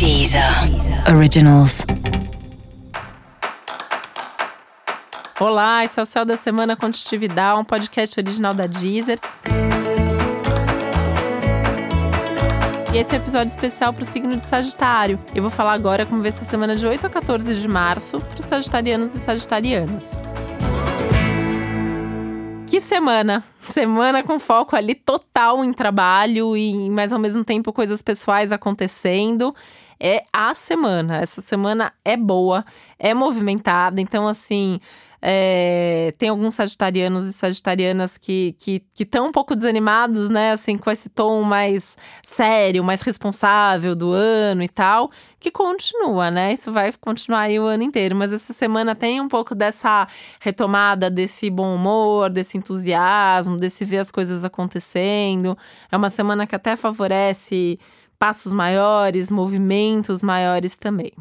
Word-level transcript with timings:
Deezer 0.00 0.42
Originals. 1.14 1.84
Olá, 5.38 5.84
esse 5.84 6.00
é 6.00 6.02
o 6.02 6.06
Céu 6.06 6.24
da 6.24 6.38
Semana 6.38 6.74
Contitividade, 6.74 7.60
um 7.60 7.64
podcast 7.66 8.18
original 8.18 8.54
da 8.54 8.66
Deezer. 8.66 9.18
E 12.94 12.96
esse 12.96 13.14
é 13.14 13.18
um 13.18 13.20
episódio 13.20 13.50
especial 13.50 13.92
para 13.92 14.02
o 14.02 14.06
signo 14.06 14.38
de 14.38 14.46
Sagitário. 14.46 15.20
Eu 15.34 15.42
vou 15.42 15.50
falar 15.50 15.74
agora 15.74 16.06
como 16.06 16.22
vai 16.22 16.32
ser 16.32 16.44
a 16.44 16.46
semana 16.46 16.74
de 16.74 16.86
8 16.86 17.06
a 17.06 17.10
14 17.10 17.54
de 17.54 17.68
março 17.68 18.20
para 18.20 18.40
os 18.40 18.46
sagitarianos 18.46 19.14
e 19.14 19.18
sagitarianas. 19.18 20.18
Que 22.70 22.80
semana! 22.80 23.42
Semana 23.62 24.22
com 24.22 24.38
foco 24.38 24.76
ali 24.76 24.94
total 24.94 25.64
em 25.64 25.72
trabalho 25.72 26.56
e, 26.56 26.88
mas 26.88 27.12
ao 27.12 27.18
mesmo 27.18 27.42
tempo 27.42 27.72
coisas 27.72 28.00
pessoais 28.00 28.52
acontecendo. 28.52 29.52
É 29.98 30.22
a 30.32 30.54
semana. 30.54 31.16
Essa 31.16 31.42
semana 31.42 31.92
é 32.04 32.16
boa, 32.16 32.64
é 32.96 33.12
movimentada. 33.12 34.00
Então, 34.00 34.28
assim, 34.28 34.78
é, 35.22 36.14
tem 36.16 36.30
alguns 36.30 36.54
sagitarianos 36.54 37.26
e 37.26 37.32
sagitarianas 37.32 38.16
que 38.16 38.54
estão 38.58 38.88
que, 38.94 39.04
que 39.04 39.20
um 39.20 39.32
pouco 39.32 39.54
desanimados, 39.54 40.30
né? 40.30 40.52
Assim, 40.52 40.78
com 40.78 40.90
esse 40.90 41.08
tom 41.08 41.42
mais 41.42 41.96
sério, 42.22 42.82
mais 42.82 43.02
responsável 43.02 43.94
do 43.94 44.12
ano 44.12 44.62
e 44.62 44.68
tal, 44.68 45.10
que 45.38 45.50
continua, 45.50 46.30
né? 46.30 46.52
Isso 46.52 46.72
vai 46.72 46.92
continuar 47.00 47.40
aí 47.40 47.58
o 47.58 47.64
ano 47.64 47.82
inteiro. 47.82 48.16
Mas 48.16 48.32
essa 48.32 48.52
semana 48.52 48.94
tem 48.94 49.20
um 49.20 49.28
pouco 49.28 49.54
dessa 49.54 50.08
retomada 50.40 51.10
desse 51.10 51.50
bom 51.50 51.74
humor, 51.74 52.30
desse 52.30 52.56
entusiasmo, 52.56 53.56
desse 53.56 53.84
ver 53.84 53.98
as 53.98 54.10
coisas 54.10 54.44
acontecendo. 54.44 55.56
É 55.92 55.96
uma 55.96 56.10
semana 56.10 56.46
que 56.46 56.54
até 56.54 56.76
favorece 56.76 57.78
passos 58.18 58.52
maiores, 58.52 59.30
movimentos 59.30 60.22
maiores 60.22 60.76
também. 60.76 61.12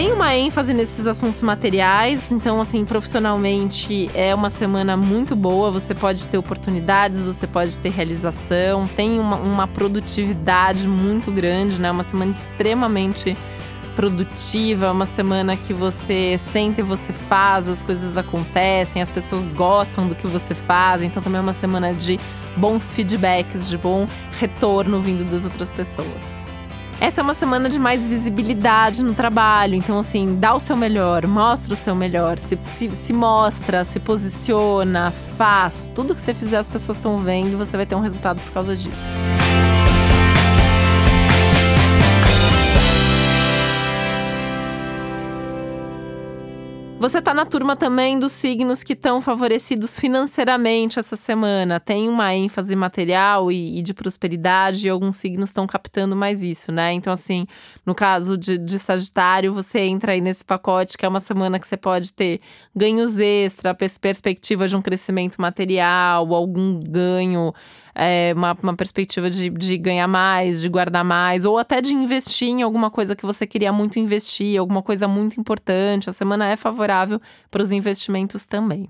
Tem 0.00 0.12
uma 0.12 0.34
ênfase 0.34 0.72
nesses 0.72 1.06
assuntos 1.06 1.42
materiais, 1.42 2.32
então, 2.32 2.58
assim, 2.58 2.86
profissionalmente 2.86 4.10
é 4.14 4.34
uma 4.34 4.48
semana 4.48 4.96
muito 4.96 5.36
boa. 5.36 5.70
Você 5.70 5.94
pode 5.94 6.26
ter 6.26 6.38
oportunidades, 6.38 7.22
você 7.22 7.46
pode 7.46 7.78
ter 7.78 7.90
realização, 7.90 8.88
tem 8.96 9.20
uma, 9.20 9.36
uma 9.36 9.68
produtividade 9.68 10.88
muito 10.88 11.30
grande, 11.30 11.78
né? 11.78 11.90
Uma 11.90 12.02
semana 12.02 12.30
extremamente 12.30 13.36
produtiva, 13.94 14.90
uma 14.90 15.04
semana 15.04 15.54
que 15.54 15.74
você 15.74 16.40
sente 16.50 16.80
você 16.80 17.12
faz, 17.12 17.68
as 17.68 17.82
coisas 17.82 18.16
acontecem, 18.16 19.02
as 19.02 19.10
pessoas 19.10 19.46
gostam 19.48 20.08
do 20.08 20.14
que 20.14 20.26
você 20.26 20.54
faz. 20.54 21.02
Então 21.02 21.22
também 21.22 21.40
é 21.40 21.42
uma 21.42 21.52
semana 21.52 21.92
de 21.92 22.18
bons 22.56 22.90
feedbacks, 22.90 23.68
de 23.68 23.76
bom 23.76 24.08
retorno 24.38 24.98
vindo 24.98 25.30
das 25.30 25.44
outras 25.44 25.70
pessoas. 25.70 26.34
Essa 27.00 27.22
é 27.22 27.24
uma 27.24 27.32
semana 27.32 27.66
de 27.70 27.78
mais 27.78 28.10
visibilidade 28.10 29.02
no 29.02 29.14
trabalho. 29.14 29.74
Então, 29.74 29.98
assim, 29.98 30.36
dá 30.38 30.54
o 30.54 30.60
seu 30.60 30.76
melhor, 30.76 31.26
mostra 31.26 31.72
o 31.72 31.76
seu 31.76 31.94
melhor, 31.94 32.38
se, 32.38 32.58
se, 32.62 32.92
se 32.92 33.12
mostra, 33.14 33.84
se 33.86 33.98
posiciona, 33.98 35.10
faz. 35.38 35.90
Tudo 35.94 36.14
que 36.14 36.20
você 36.20 36.34
fizer, 36.34 36.58
as 36.58 36.68
pessoas 36.68 36.98
estão 36.98 37.16
vendo, 37.16 37.56
você 37.56 37.74
vai 37.74 37.86
ter 37.86 37.94
um 37.94 38.00
resultado 38.00 38.42
por 38.42 38.52
causa 38.52 38.76
disso. 38.76 39.12
Você 47.00 47.16
está 47.16 47.32
na 47.32 47.46
turma 47.46 47.74
também 47.76 48.18
dos 48.18 48.30
signos 48.30 48.82
que 48.82 48.92
estão 48.92 49.22
favorecidos 49.22 49.98
financeiramente 49.98 50.98
essa 50.98 51.16
semana. 51.16 51.80
Tem 51.80 52.06
uma 52.06 52.34
ênfase 52.34 52.76
material 52.76 53.50
e, 53.50 53.78
e 53.78 53.82
de 53.82 53.94
prosperidade, 53.94 54.86
e 54.86 54.90
alguns 54.90 55.16
signos 55.16 55.48
estão 55.48 55.66
captando 55.66 56.14
mais 56.14 56.42
isso, 56.42 56.70
né? 56.70 56.92
Então, 56.92 57.10
assim, 57.10 57.46
no 57.86 57.94
caso 57.94 58.36
de, 58.36 58.58
de, 58.58 58.78
Sagitário, 58.78 59.50
você 59.50 59.80
entra 59.80 60.12
aí 60.12 60.20
nesse 60.20 60.44
pacote 60.44 60.98
que 60.98 61.06
é 61.06 61.08
uma 61.08 61.20
semana 61.20 61.58
que 61.58 61.66
você 61.66 61.76
pode 61.78 62.12
ter 62.12 62.42
ganhos 62.76 63.18
extra, 63.18 63.74
perspectiva 63.74 64.68
de 64.68 64.76
um 64.76 64.82
crescimento 64.82 65.40
material, 65.40 66.34
algum 66.34 66.78
ganho 66.80 67.54
é, 67.94 68.34
uma, 68.36 68.54
uma 68.62 68.76
perspectiva 68.76 69.30
de, 69.30 69.48
de 69.48 69.78
ganhar 69.78 70.06
mais, 70.06 70.60
de 70.60 70.68
guardar 70.68 71.04
mais, 71.04 71.46
ou 71.46 71.56
até 71.56 71.80
de 71.80 71.94
investir 71.94 72.48
em 72.48 72.60
alguma 72.60 72.90
coisa 72.90 73.16
que 73.16 73.24
você 73.24 73.46
queria 73.46 73.72
muito 73.72 73.98
investir, 73.98 74.60
alguma 74.60 74.82
coisa 74.82 75.08
muito 75.08 75.40
importante. 75.40 76.10
A 76.10 76.12
semana 76.12 76.46
é 76.46 76.56
favorável 76.56 76.89
para 77.50 77.62
os 77.62 77.72
investimentos 77.72 78.46
também. 78.46 78.88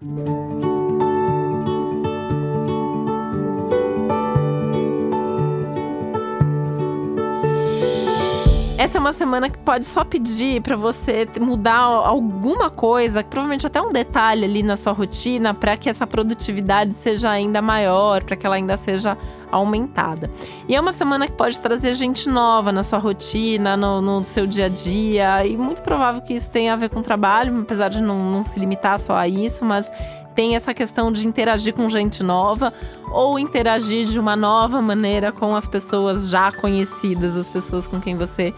Essa 8.81 8.97
é 8.97 8.99
uma 8.99 9.13
semana 9.13 9.51
que 9.51 9.59
pode 9.59 9.85
só 9.85 10.03
pedir 10.03 10.63
para 10.63 10.75
você 10.75 11.29
mudar 11.39 11.81
alguma 11.81 12.71
coisa, 12.71 13.23
provavelmente 13.23 13.67
até 13.67 13.79
um 13.79 13.93
detalhe 13.93 14.47
ali 14.47 14.63
na 14.63 14.75
sua 14.75 14.95
rotina, 14.95 15.53
para 15.53 15.77
que 15.77 15.87
essa 15.87 16.07
produtividade 16.07 16.95
seja 16.95 17.29
ainda 17.29 17.61
maior, 17.61 18.25
para 18.25 18.37
que 18.37 18.47
ela 18.47 18.57
ainda 18.57 18.79
seja 18.79 19.19
aumentada. 19.53 20.31
E 20.67 20.75
é 20.75 20.81
uma 20.81 20.95
semana 20.95 21.27
que 21.27 21.35
pode 21.35 21.61
trazer 21.61 21.93
gente 21.93 22.27
nova 22.27 22.73
na 22.73 22.83
sua 22.83 22.99
rotina, 22.99 23.77
no, 23.77 24.01
no 24.01 24.25
seu 24.25 24.47
dia 24.47 24.65
a 24.65 24.69
dia, 24.71 25.45
e 25.45 25.59
muito 25.59 25.83
provável 25.83 26.23
que 26.23 26.33
isso 26.33 26.51
tenha 26.51 26.73
a 26.73 26.77
ver 26.77 26.89
com 26.89 27.03
trabalho, 27.03 27.61
apesar 27.61 27.91
de 27.91 28.03
não, 28.03 28.19
não 28.19 28.47
se 28.47 28.59
limitar 28.59 28.99
só 28.99 29.15
a 29.15 29.29
isso, 29.29 29.63
mas 29.63 29.93
tem 30.35 30.57
essa 30.57 30.73
questão 30.73 31.11
de 31.11 31.27
interagir 31.27 31.75
com 31.75 31.89
gente 31.89 32.23
nova 32.23 32.73
ou 33.11 33.39
interagir 33.39 34.07
de 34.07 34.19
uma 34.19 34.37
nova 34.37 34.81
maneira 34.81 35.33
com 35.33 35.55
as 35.55 35.67
pessoas 35.67 36.29
já 36.29 36.53
conhecidas, 36.53 37.37
as 37.37 37.51
pessoas 37.51 37.87
com 37.87 38.01
quem 38.01 38.17
você 38.17 38.55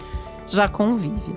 já 0.48 0.68
convive. 0.68 1.36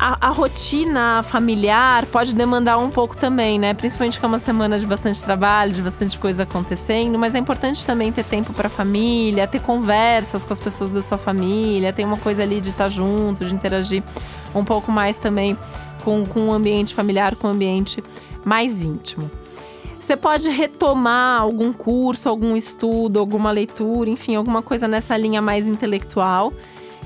A, 0.00 0.28
a, 0.28 0.30
rotina 0.30 1.24
familiar 1.24 2.06
pode 2.06 2.32
demandar 2.32 2.78
um 2.78 2.88
pouco 2.88 3.16
também, 3.16 3.58
né? 3.58 3.74
Principalmente 3.74 4.20
que 4.20 4.24
é 4.24 4.28
uma 4.28 4.38
semana 4.38 4.78
de 4.78 4.86
bastante 4.86 5.20
trabalho, 5.20 5.72
de 5.72 5.82
bastante 5.82 6.16
coisa 6.16 6.44
acontecendo, 6.44 7.18
mas 7.18 7.34
é 7.34 7.38
importante 7.38 7.84
também 7.84 8.12
ter 8.12 8.24
tempo 8.24 8.52
para 8.52 8.68
a 8.68 8.70
família, 8.70 9.44
ter 9.48 9.60
conversas 9.60 10.44
com 10.44 10.52
as 10.52 10.60
pessoas 10.60 10.90
da 10.90 11.02
sua 11.02 11.18
família, 11.18 11.92
ter 11.92 12.04
uma 12.04 12.16
coisa 12.16 12.44
ali 12.44 12.60
de 12.60 12.68
estar 12.68 12.88
junto, 12.88 13.44
de 13.44 13.52
interagir 13.52 14.04
um 14.54 14.64
pouco 14.64 14.92
mais 14.92 15.16
também 15.16 15.58
com, 16.08 16.24
com 16.24 16.48
o 16.48 16.52
ambiente 16.52 16.94
familiar, 16.94 17.36
com 17.36 17.48
o 17.48 17.50
ambiente 17.50 18.02
mais 18.42 18.82
íntimo. 18.82 19.30
Você 20.00 20.16
pode 20.16 20.48
retomar 20.48 21.42
algum 21.42 21.70
curso, 21.70 22.30
algum 22.30 22.56
estudo, 22.56 23.18
alguma 23.18 23.50
leitura, 23.50 24.08
enfim, 24.08 24.36
alguma 24.36 24.62
coisa 24.62 24.88
nessa 24.88 25.14
linha 25.18 25.42
mais 25.42 25.68
intelectual, 25.68 26.50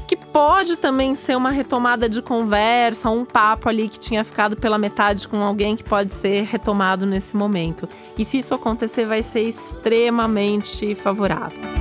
que 0.06 0.14
pode 0.14 0.76
também 0.76 1.16
ser 1.16 1.36
uma 1.36 1.50
retomada 1.50 2.08
de 2.08 2.22
conversa, 2.22 3.10
um 3.10 3.24
papo 3.24 3.68
ali 3.68 3.88
que 3.88 3.98
tinha 3.98 4.22
ficado 4.22 4.56
pela 4.56 4.78
metade 4.78 5.26
com 5.26 5.42
alguém 5.42 5.74
que 5.74 5.82
pode 5.82 6.14
ser 6.14 6.44
retomado 6.44 7.04
nesse 7.04 7.36
momento. 7.36 7.88
E 8.16 8.24
se 8.24 8.38
isso 8.38 8.54
acontecer, 8.54 9.04
vai 9.04 9.22
ser 9.22 9.40
extremamente 9.40 10.94
favorável. 10.94 11.71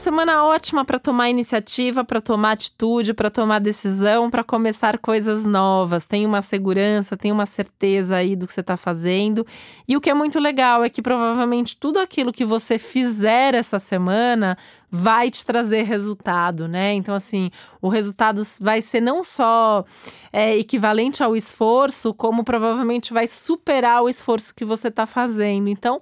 Semana 0.00 0.44
ótima 0.44 0.82
para 0.84 0.98
tomar 0.98 1.28
iniciativa, 1.28 2.02
para 2.02 2.20
tomar 2.20 2.52
atitude, 2.52 3.12
para 3.12 3.30
tomar 3.30 3.60
decisão, 3.60 4.30
para 4.30 4.42
começar 4.42 4.98
coisas 4.98 5.44
novas. 5.44 6.06
Tem 6.06 6.24
uma 6.24 6.40
segurança, 6.40 7.16
tem 7.16 7.30
uma 7.30 7.44
certeza 7.44 8.16
aí 8.16 8.34
do 8.34 8.46
que 8.46 8.52
você 8.52 8.62
está 8.62 8.78
fazendo. 8.78 9.46
E 9.86 9.96
o 9.96 10.00
que 10.00 10.08
é 10.08 10.14
muito 10.14 10.40
legal 10.40 10.82
é 10.82 10.88
que 10.88 11.02
provavelmente 11.02 11.76
tudo 11.76 11.98
aquilo 11.98 12.32
que 12.32 12.44
você 12.44 12.78
fizer 12.78 13.54
essa 13.54 13.78
semana 13.78 14.56
vai 14.90 15.30
te 15.30 15.44
trazer 15.44 15.82
resultado, 15.82 16.66
né? 16.66 16.94
Então, 16.94 17.14
assim, 17.14 17.50
o 17.80 17.88
resultado 17.88 18.40
vai 18.60 18.80
ser 18.80 19.02
não 19.02 19.22
só 19.22 19.84
é, 20.32 20.56
equivalente 20.56 21.22
ao 21.22 21.36
esforço, 21.36 22.14
como 22.14 22.42
provavelmente 22.42 23.12
vai 23.12 23.26
superar 23.26 24.02
o 24.02 24.08
esforço 24.08 24.54
que 24.54 24.64
você 24.64 24.88
está 24.88 25.04
fazendo. 25.04 25.68
Então, 25.68 26.00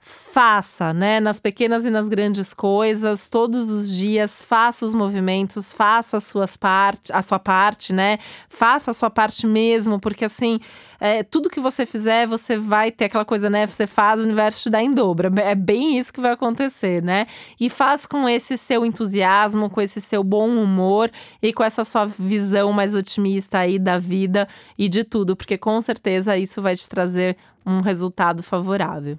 faça, 0.00 0.94
né? 0.94 1.20
Nas 1.20 1.38
pequenas 1.38 1.84
e 1.84 1.90
nas 1.90 2.08
grandes 2.08 2.54
coisas, 2.54 3.28
todos 3.28 3.70
os 3.70 3.94
dias, 3.94 4.42
faça 4.42 4.86
os 4.86 4.94
movimentos, 4.94 5.72
faça 5.72 6.16
as 6.16 6.24
suas 6.24 6.56
parte, 6.56 7.12
a 7.12 7.20
sua 7.20 7.38
parte, 7.38 7.92
né? 7.92 8.18
Faça 8.48 8.90
a 8.90 8.94
sua 8.94 9.10
parte 9.10 9.46
mesmo, 9.46 10.00
porque 10.00 10.24
assim, 10.24 10.58
é, 10.98 11.22
tudo 11.22 11.50
que 11.50 11.60
você 11.60 11.84
fizer, 11.84 12.26
você 12.26 12.56
vai 12.56 12.90
ter 12.90 13.06
aquela 13.06 13.26
coisa, 13.26 13.50
né? 13.50 13.66
Você 13.66 13.86
faz, 13.86 14.20
o 14.20 14.22
universo 14.22 14.62
te 14.62 14.70
dá 14.70 14.82
em 14.82 14.92
dobra. 14.92 15.30
É 15.42 15.54
bem 15.54 15.98
isso 15.98 16.12
que 16.12 16.20
vai 16.20 16.32
acontecer, 16.32 17.02
né? 17.02 17.26
E 17.60 17.68
faz 17.68 18.06
com 18.06 18.26
esse 18.26 18.56
seu 18.56 18.86
entusiasmo, 18.86 19.68
com 19.68 19.82
esse 19.82 20.00
seu 20.00 20.24
bom 20.24 20.48
humor 20.48 21.10
e 21.42 21.52
com 21.52 21.62
essa 21.62 21.84
sua 21.84 22.06
visão 22.06 22.72
mais 22.72 22.94
otimista 22.94 23.58
aí 23.58 23.78
da 23.78 23.98
vida 23.98 24.48
e 24.78 24.88
de 24.88 25.04
tudo, 25.04 25.36
porque 25.36 25.58
com 25.58 25.78
certeza 25.82 26.38
isso 26.38 26.62
vai 26.62 26.74
te 26.74 26.88
trazer 26.88 27.36
um 27.66 27.80
resultado 27.80 28.42
favorável. 28.42 29.18